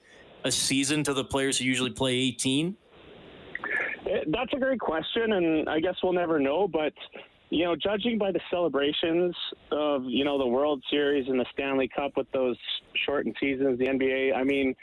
[0.43, 2.77] a season to the players who usually play 18
[4.09, 6.93] eh, that's a great question and i guess we'll never know but
[7.49, 9.35] you know, judging by the celebrations
[9.71, 12.57] of, you know, the World Series and the Stanley Cup with those
[13.05, 14.75] shortened seasons, the NBA, I mean,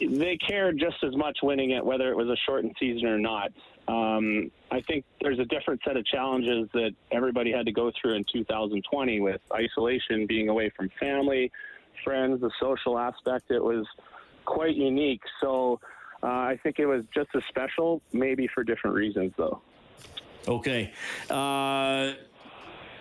[0.00, 3.50] they cared just as much winning it, whether it was a shortened season or not.
[3.88, 8.14] Um, I think there's a different set of challenges that everybody had to go through
[8.14, 11.50] in 2020 with isolation, being away from family,
[12.04, 13.50] friends, the social aspect.
[13.50, 13.86] It was
[14.44, 15.22] quite unique.
[15.40, 15.80] So
[16.22, 19.62] uh, I think it was just as special, maybe for different reasons, though.
[20.46, 20.92] Okay.
[21.30, 22.12] Uh,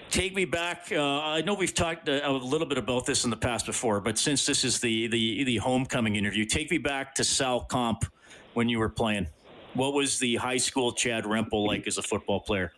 [0.09, 0.87] take me back.
[0.91, 3.99] Uh, I know we've talked a, a, little bit about this in the past before,
[3.99, 8.05] but since this is the the the homecoming interview, take me back to Sal Comp
[8.53, 9.27] when you were playing.
[9.73, 12.71] What was the high school Chad Rempel like as a football player?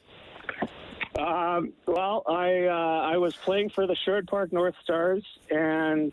[1.17, 6.11] Um, well, I uh, I was playing for the Sherwood Park North Stars, and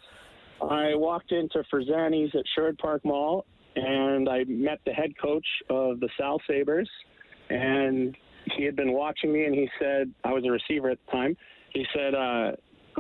[0.61, 6.01] I walked into Fresani's at Sherwood Park Mall, and I met the head coach of
[6.01, 6.89] the Sal Sabres,
[7.51, 8.17] and
[8.57, 11.37] he had been watching me, and he said I was a receiver at the time.
[11.73, 12.53] He said, uh,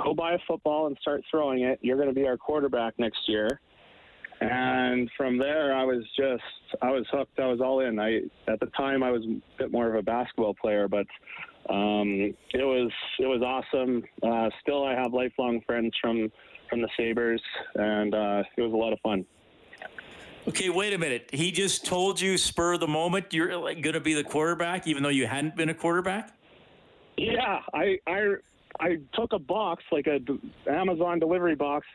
[0.02, 1.78] "Go buy a football and start throwing it.
[1.82, 3.61] You're going to be our quarterback next year."
[4.40, 6.42] And from there, I was just
[6.82, 7.38] I was hooked.
[7.38, 7.98] I was all in.
[7.98, 11.06] I at the time I was a bit more of a basketball player, but
[11.70, 14.02] um, it was it was awesome.
[14.22, 16.30] Uh, still, I have lifelong friends from
[16.68, 17.42] from the Sabres,
[17.76, 19.24] and uh, it was a lot of fun.
[20.48, 21.28] Okay, wait a minute.
[21.32, 24.87] He just told you spur of the moment you're like going to be the quarterback,
[24.87, 26.32] even though you hadn't been a quarterback.
[27.16, 28.35] Yeah, I I
[28.78, 30.20] I took a box like a
[30.70, 31.87] Amazon delivery box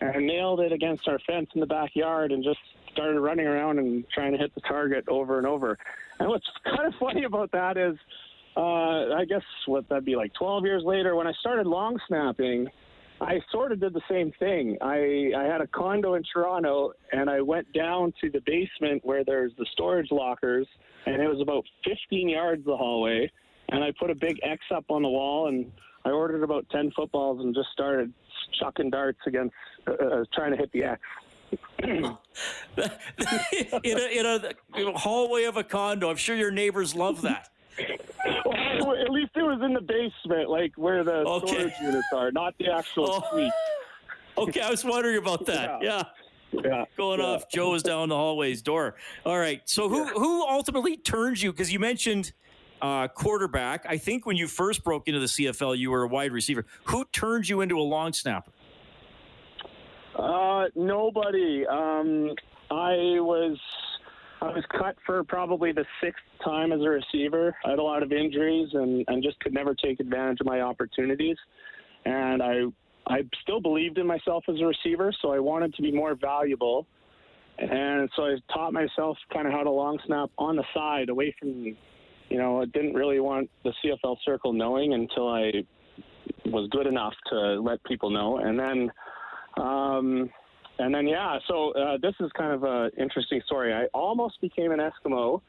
[0.00, 2.58] and nailed it against our fence in the backyard and just
[2.92, 5.78] started running around and trying to hit the target over and over.
[6.18, 7.96] And what's kind of funny about that is,
[8.56, 12.68] uh, I guess what that'd be like 12 years later when I started long snapping.
[13.22, 14.76] I sort of did the same thing.
[14.80, 19.24] I, I had a condo in Toronto, and I went down to the basement where
[19.24, 20.66] there's the storage lockers,
[21.06, 23.30] and it was about 15 yards the hallway.
[23.68, 25.70] And I put a big X up on the wall, and
[26.04, 28.12] I ordered about 10 footballs and just started
[28.60, 29.54] chucking darts against,
[29.86, 31.00] uh, uh trying to hit the X.
[31.84, 32.16] in,
[33.84, 37.50] a, in a hallway of a condo, I'm sure your neighbors love that.
[38.44, 41.46] Well, at least it was in the basement, like where the okay.
[41.46, 43.30] storage units are, not the actual oh.
[43.30, 43.52] suite.
[44.38, 45.82] Okay, I was wondering about that.
[45.82, 46.02] Yeah.
[46.52, 46.60] yeah.
[46.64, 46.84] yeah.
[46.96, 47.26] Going yeah.
[47.26, 48.96] off Joe's down the hallway's door.
[49.26, 49.60] All right.
[49.66, 51.52] So who who ultimately turns you?
[51.52, 52.32] Because you mentioned
[52.80, 53.86] uh, quarterback.
[53.88, 56.66] I think when you first broke into the CFL, you were a wide receiver.
[56.84, 58.50] Who turned you into a long snapper?
[60.16, 61.66] Uh, nobody.
[61.66, 62.34] Um,
[62.70, 63.58] I was
[64.42, 67.54] I was cut for probably the sixth time as a receiver.
[67.64, 70.60] I had a lot of injuries and, and just could never take advantage of my
[70.60, 71.36] opportunities.
[72.04, 72.62] And I
[73.06, 76.86] I still believed in myself as a receiver, so I wanted to be more valuable.
[77.58, 81.34] And so I taught myself kind of how to long snap on the side, away
[81.38, 81.76] from,
[82.28, 85.52] you know, I didn't really want the CFL circle knowing until I
[86.46, 88.38] was good enough to let people know.
[88.38, 88.90] And then
[89.56, 90.30] um,
[90.78, 93.72] and then yeah, so uh, this is kind of an interesting story.
[93.72, 95.40] I almost became an Eskimo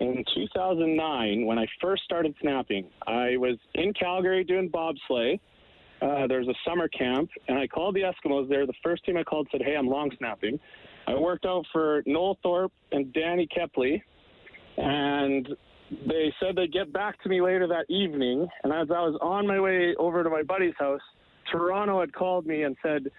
[0.00, 2.86] in 2009 when I first started snapping.
[3.06, 5.38] I was in Calgary doing bobsleigh.
[6.00, 8.66] Uh, there was a summer camp, and I called the Eskimos there.
[8.66, 10.58] The first team I called said, "Hey, I'm long snapping."
[11.06, 14.00] I worked out for Noel Thorpe and Danny Kepley,
[14.78, 15.48] and
[16.06, 18.48] they said they'd get back to me later that evening.
[18.62, 21.00] And as I was on my way over to my buddy's house,
[21.50, 23.10] Toronto had called me and said,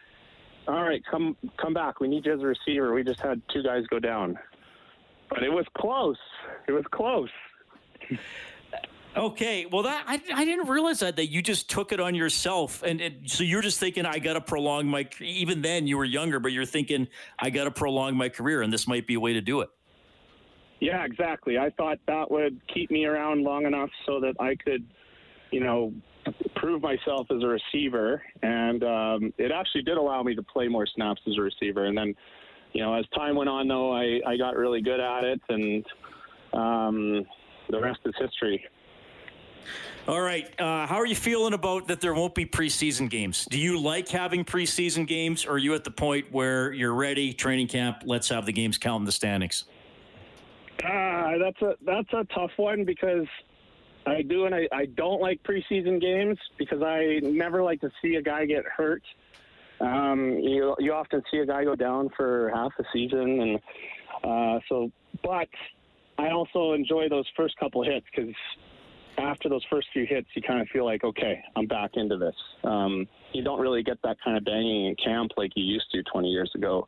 [0.67, 1.99] all right, come come back.
[1.99, 2.93] We need you as a receiver.
[2.93, 4.37] We just had two guys go down,
[5.29, 6.17] but it was close.
[6.67, 7.29] It was close.
[9.15, 12.81] Okay, well, that I, I didn't realize that that you just took it on yourself,
[12.81, 15.05] and it, so you're just thinking I got to prolong my.
[15.19, 18.71] Even then, you were younger, but you're thinking I got to prolong my career, and
[18.71, 19.69] this might be a way to do it.
[20.79, 21.57] Yeah, exactly.
[21.57, 24.85] I thought that would keep me around long enough so that I could,
[25.51, 25.93] you know,
[26.55, 30.85] prove myself as a receiver, and um, it actually did allow me to play more
[30.85, 31.85] snaps as a receiver.
[31.85, 32.15] And then,
[32.73, 35.85] you know, as time went on, though, I, I got really good at it, and
[36.53, 37.25] um,
[37.69, 38.63] the rest is history.
[40.07, 40.47] All right.
[40.59, 43.47] Uh, how are you feeling about that there won't be preseason games?
[43.49, 47.33] Do you like having preseason games, or are you at the point where you're ready,
[47.33, 49.65] training camp, let's have the games count in the standings?
[50.83, 53.27] Uh, that's a that's a tough one because
[54.05, 58.15] I do, and I, I don't like preseason games because I never like to see
[58.15, 59.03] a guy get hurt.
[59.79, 63.59] Um, you you often see a guy go down for half a season, and
[64.23, 64.91] uh, so.
[65.23, 65.49] But
[66.17, 68.33] I also enjoy those first couple hits because
[69.17, 72.35] after those first few hits, you kind of feel like, okay, I'm back into this.
[72.63, 76.03] Um, you don't really get that kind of banging in camp like you used to
[76.11, 76.87] 20 years ago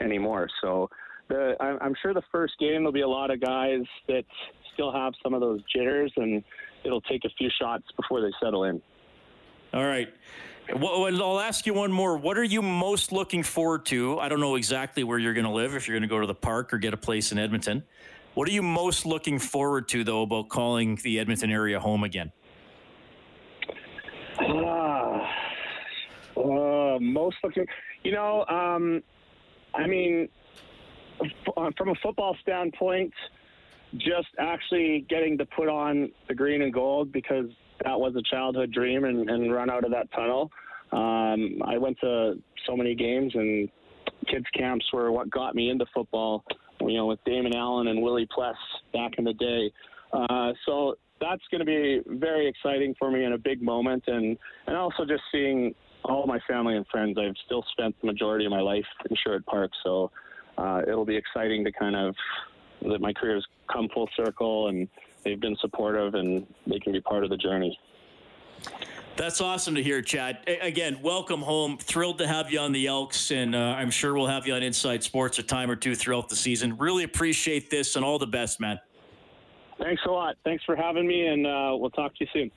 [0.00, 0.48] anymore.
[0.60, 0.90] So
[1.28, 4.24] the, I'm sure the first game there'll be a lot of guys that
[4.74, 6.42] still have some of those jitters, and
[6.84, 8.80] it'll take a few shots before they settle in.
[9.72, 10.12] All right.
[10.76, 12.16] Well, I'll ask you one more.
[12.16, 14.18] What are you most looking forward to?
[14.20, 16.26] I don't know exactly where you're going to live, if you're going to go to
[16.26, 17.82] the park or get a place in Edmonton.
[18.34, 22.32] What are you most looking forward to, though, about calling the Edmonton area home again?
[24.40, 25.18] Uh,
[26.36, 27.66] uh, most looking,
[28.04, 29.02] you know, um,
[29.74, 30.28] I mean,
[31.54, 33.12] from a football standpoint,
[33.98, 37.46] just actually getting to put on the green and gold because
[37.84, 40.50] that was a childhood dream and, and run out of that tunnel.
[40.92, 42.34] Um, I went to
[42.66, 43.68] so many games and
[44.30, 46.44] kids camps were what got me into football.
[46.80, 48.56] You know, with Damon Allen and Willie Pless
[48.92, 49.70] back in the day.
[50.12, 54.36] Uh, so that's going to be very exciting for me and a big moment, and
[54.66, 55.74] and also just seeing
[56.04, 57.16] all my family and friends.
[57.18, 60.10] I've still spent the majority of my life in Sherwood Park, so
[60.58, 62.16] uh, it'll be exciting to kind of
[62.90, 64.88] that my career has come full circle and
[65.24, 67.78] they've been supportive and they can be part of the journey.
[69.16, 70.38] That's awesome to hear, Chad.
[70.62, 71.76] Again, welcome home.
[71.76, 74.62] Thrilled to have you on the Elks, and uh, I'm sure we'll have you on
[74.62, 76.78] Inside Sports a time or two throughout the season.
[76.78, 78.80] Really appreciate this, and all the best, man.
[79.78, 80.36] Thanks a lot.
[80.44, 82.50] Thanks for having me, and uh, we'll talk to you soon.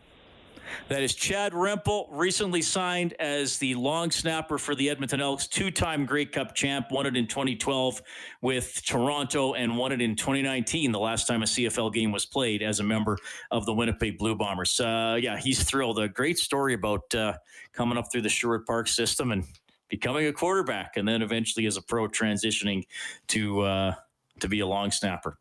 [0.90, 5.72] That is Chad Rempel, recently signed as the long snapper for the Edmonton Elks, two
[5.72, 8.02] time Grey Cup champ, won it in 2012
[8.42, 12.62] with Toronto and won it in 2019, the last time a CFL game was played
[12.62, 13.18] as a member
[13.52, 14.80] of the Winnipeg Blue Bombers.
[14.80, 16.00] Uh, yeah, he's thrilled.
[16.00, 17.34] A great story about uh,
[17.74, 19.44] coming up through the Sherwood Park system and
[19.90, 22.84] becoming a quarterback and then eventually as a pro transitioning
[23.28, 23.94] to, uh,
[24.40, 25.38] to be a long snapper.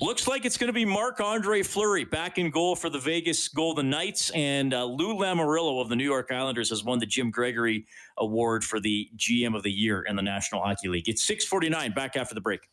[0.00, 3.46] Looks like it's going to be Marc Andre Fleury back in goal for the Vegas
[3.46, 4.30] Golden Knights.
[4.30, 7.86] And uh, Lou Lamoriello of the New York Islanders has won the Jim Gregory
[8.18, 11.08] Award for the GM of the Year in the National Hockey League.
[11.08, 12.68] It's 649, back after the break.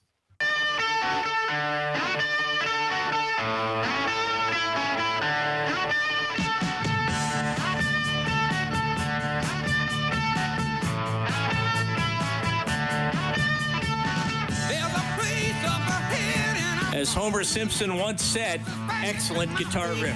[17.02, 18.62] As Homer Simpson once said,
[19.04, 20.16] excellent guitar riff.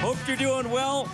[0.00, 1.04] Hope you're doing well.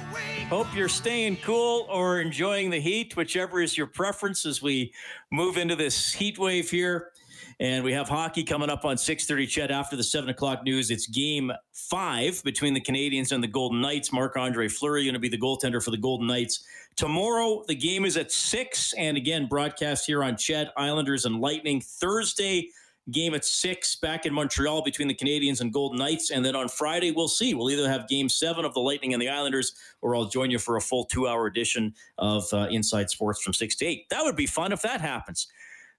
[0.48, 4.92] Hope you're staying cool or enjoying the heat, whichever is your preference as we
[5.32, 7.10] move into this heat wave here.
[7.58, 10.92] And we have hockey coming up on 6.30, CHED, after the 7 o'clock news.
[10.92, 14.12] It's game five between the Canadiens and the Golden Knights.
[14.12, 16.64] Marc-Andre Fleury going to be the goaltender for the Golden Knights.
[16.94, 18.92] Tomorrow, the game is at 6.
[18.92, 21.80] And again, broadcast here on CHED, Islanders and Lightning.
[21.80, 22.70] Thursday,
[23.10, 26.30] game at six back in Montreal between the Canadiens and Golden Knights.
[26.30, 27.54] And then on Friday, we'll see.
[27.54, 30.58] We'll either have game seven of the Lightning and the Islanders, or I'll join you
[30.58, 34.08] for a full two hour edition of uh, Inside Sports from six to eight.
[34.10, 35.46] That would be fun if that happens.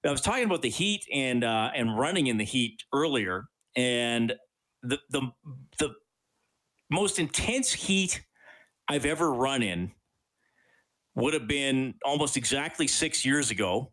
[0.03, 3.45] I was talking about the heat and uh, and running in the heat earlier,
[3.75, 4.33] and
[4.83, 5.31] the the
[5.79, 5.95] the
[6.91, 8.23] most intense heat
[8.87, 9.91] I've ever run in
[11.15, 13.91] would have been almost exactly six years ago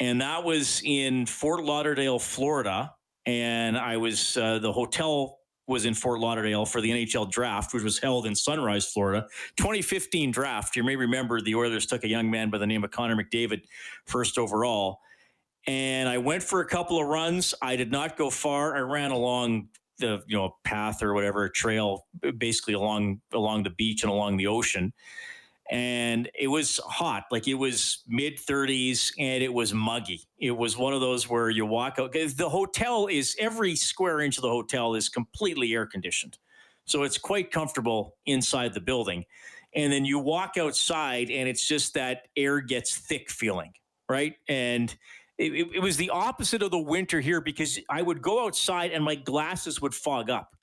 [0.00, 2.92] and that was in Fort Lauderdale, Florida.
[3.24, 7.82] And I was uh, the hotel was in Fort Lauderdale for the NHL draft, which
[7.82, 9.26] was held in Sunrise, Florida.
[9.56, 10.76] 2015 draft.
[10.76, 13.62] You may remember the Oilers took a young man by the name of Connor McDavid
[14.06, 15.00] first overall.
[15.66, 17.52] And I went for a couple of runs.
[17.60, 18.76] I did not go far.
[18.76, 19.68] I ran along
[19.98, 22.06] the you know path or whatever trail,
[22.38, 24.92] basically along along the beach and along the ocean
[25.70, 30.22] and it was hot like it was mid 30s and it was muggy.
[30.38, 34.38] It was one of those where you walk out the hotel is every square inch
[34.38, 36.38] of the hotel is completely air conditioned.
[36.84, 39.24] So it's quite comfortable inside the building.
[39.74, 43.72] And then you walk outside and it's just that air gets thick feeling
[44.08, 44.34] right?
[44.48, 44.94] And
[45.38, 49.04] it, it was the opposite of the winter here because i would go outside and
[49.04, 50.55] my glasses would fog up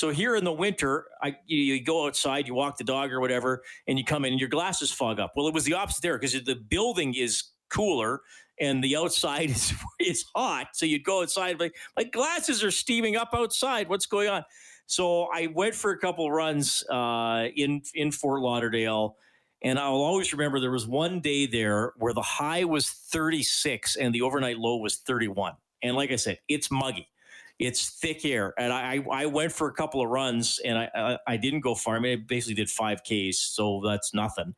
[0.00, 3.20] so here in the winter, I you, you, go outside, you walk the dog or
[3.20, 5.32] whatever, and you come in, and your glasses fog up.
[5.36, 8.22] Well, it was the opposite there because the building is cooler
[8.58, 10.68] and the outside is is hot.
[10.72, 13.90] So you'd go outside, like my glasses are steaming up outside.
[13.90, 14.42] What's going on?
[14.86, 19.16] So I went for a couple runs uh, in in Fort Lauderdale.
[19.62, 24.14] And I'll always remember there was one day there where the high was 36 and
[24.14, 25.52] the overnight low was 31.
[25.82, 27.09] And like I said, it's muggy
[27.60, 28.54] it's thick air.
[28.58, 31.74] And I, I went for a couple of runs and I, I, I didn't go
[31.74, 32.04] far.
[32.04, 34.54] I basically did five Ks, so that's nothing.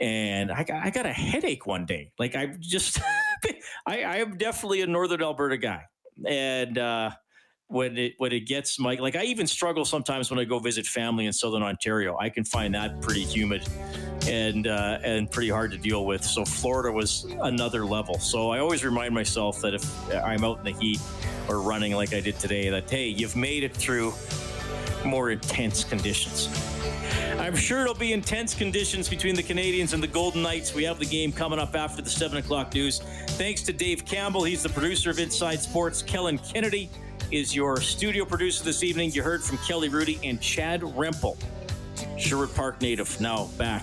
[0.00, 2.12] And I got, I got a headache one day.
[2.18, 3.00] Like I just,
[3.86, 5.84] I, I am definitely a Northern Alberta guy.
[6.26, 7.10] And, uh,
[7.68, 10.86] when it when it gets my like I even struggle sometimes when I go visit
[10.86, 12.14] family in Southern Ontario.
[12.18, 13.66] I can find that pretty humid
[14.28, 16.24] and uh, and pretty hard to deal with.
[16.24, 18.18] So Florida was another level.
[18.18, 21.00] So I always remind myself that if I'm out in the heat
[21.48, 24.14] or running like I did today, that hey, you've made it through
[25.04, 26.48] more intense conditions.
[27.38, 30.74] I'm sure it'll be intense conditions between the Canadiens and the Golden Knights.
[30.74, 33.00] We have the game coming up after the 7 o'clock news.
[33.30, 34.44] Thanks to Dave Campbell.
[34.44, 36.00] He's the producer of Inside Sports.
[36.00, 36.88] Kellen Kennedy
[37.30, 39.10] is your studio producer this evening.
[39.12, 41.36] You heard from Kelly Hrudey and Chad Rempel,
[42.18, 43.82] Sherwood Park native, now back.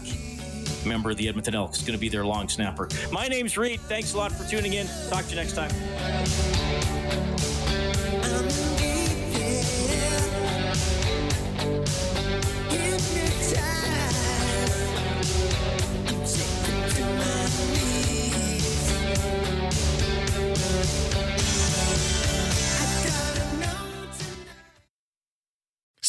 [0.85, 2.87] Member of the Edmonton Elks, going to be their long snapper.
[3.11, 3.79] My name's Reid.
[3.81, 4.87] Thanks a lot for tuning in.
[5.09, 5.71] Talk to you next time.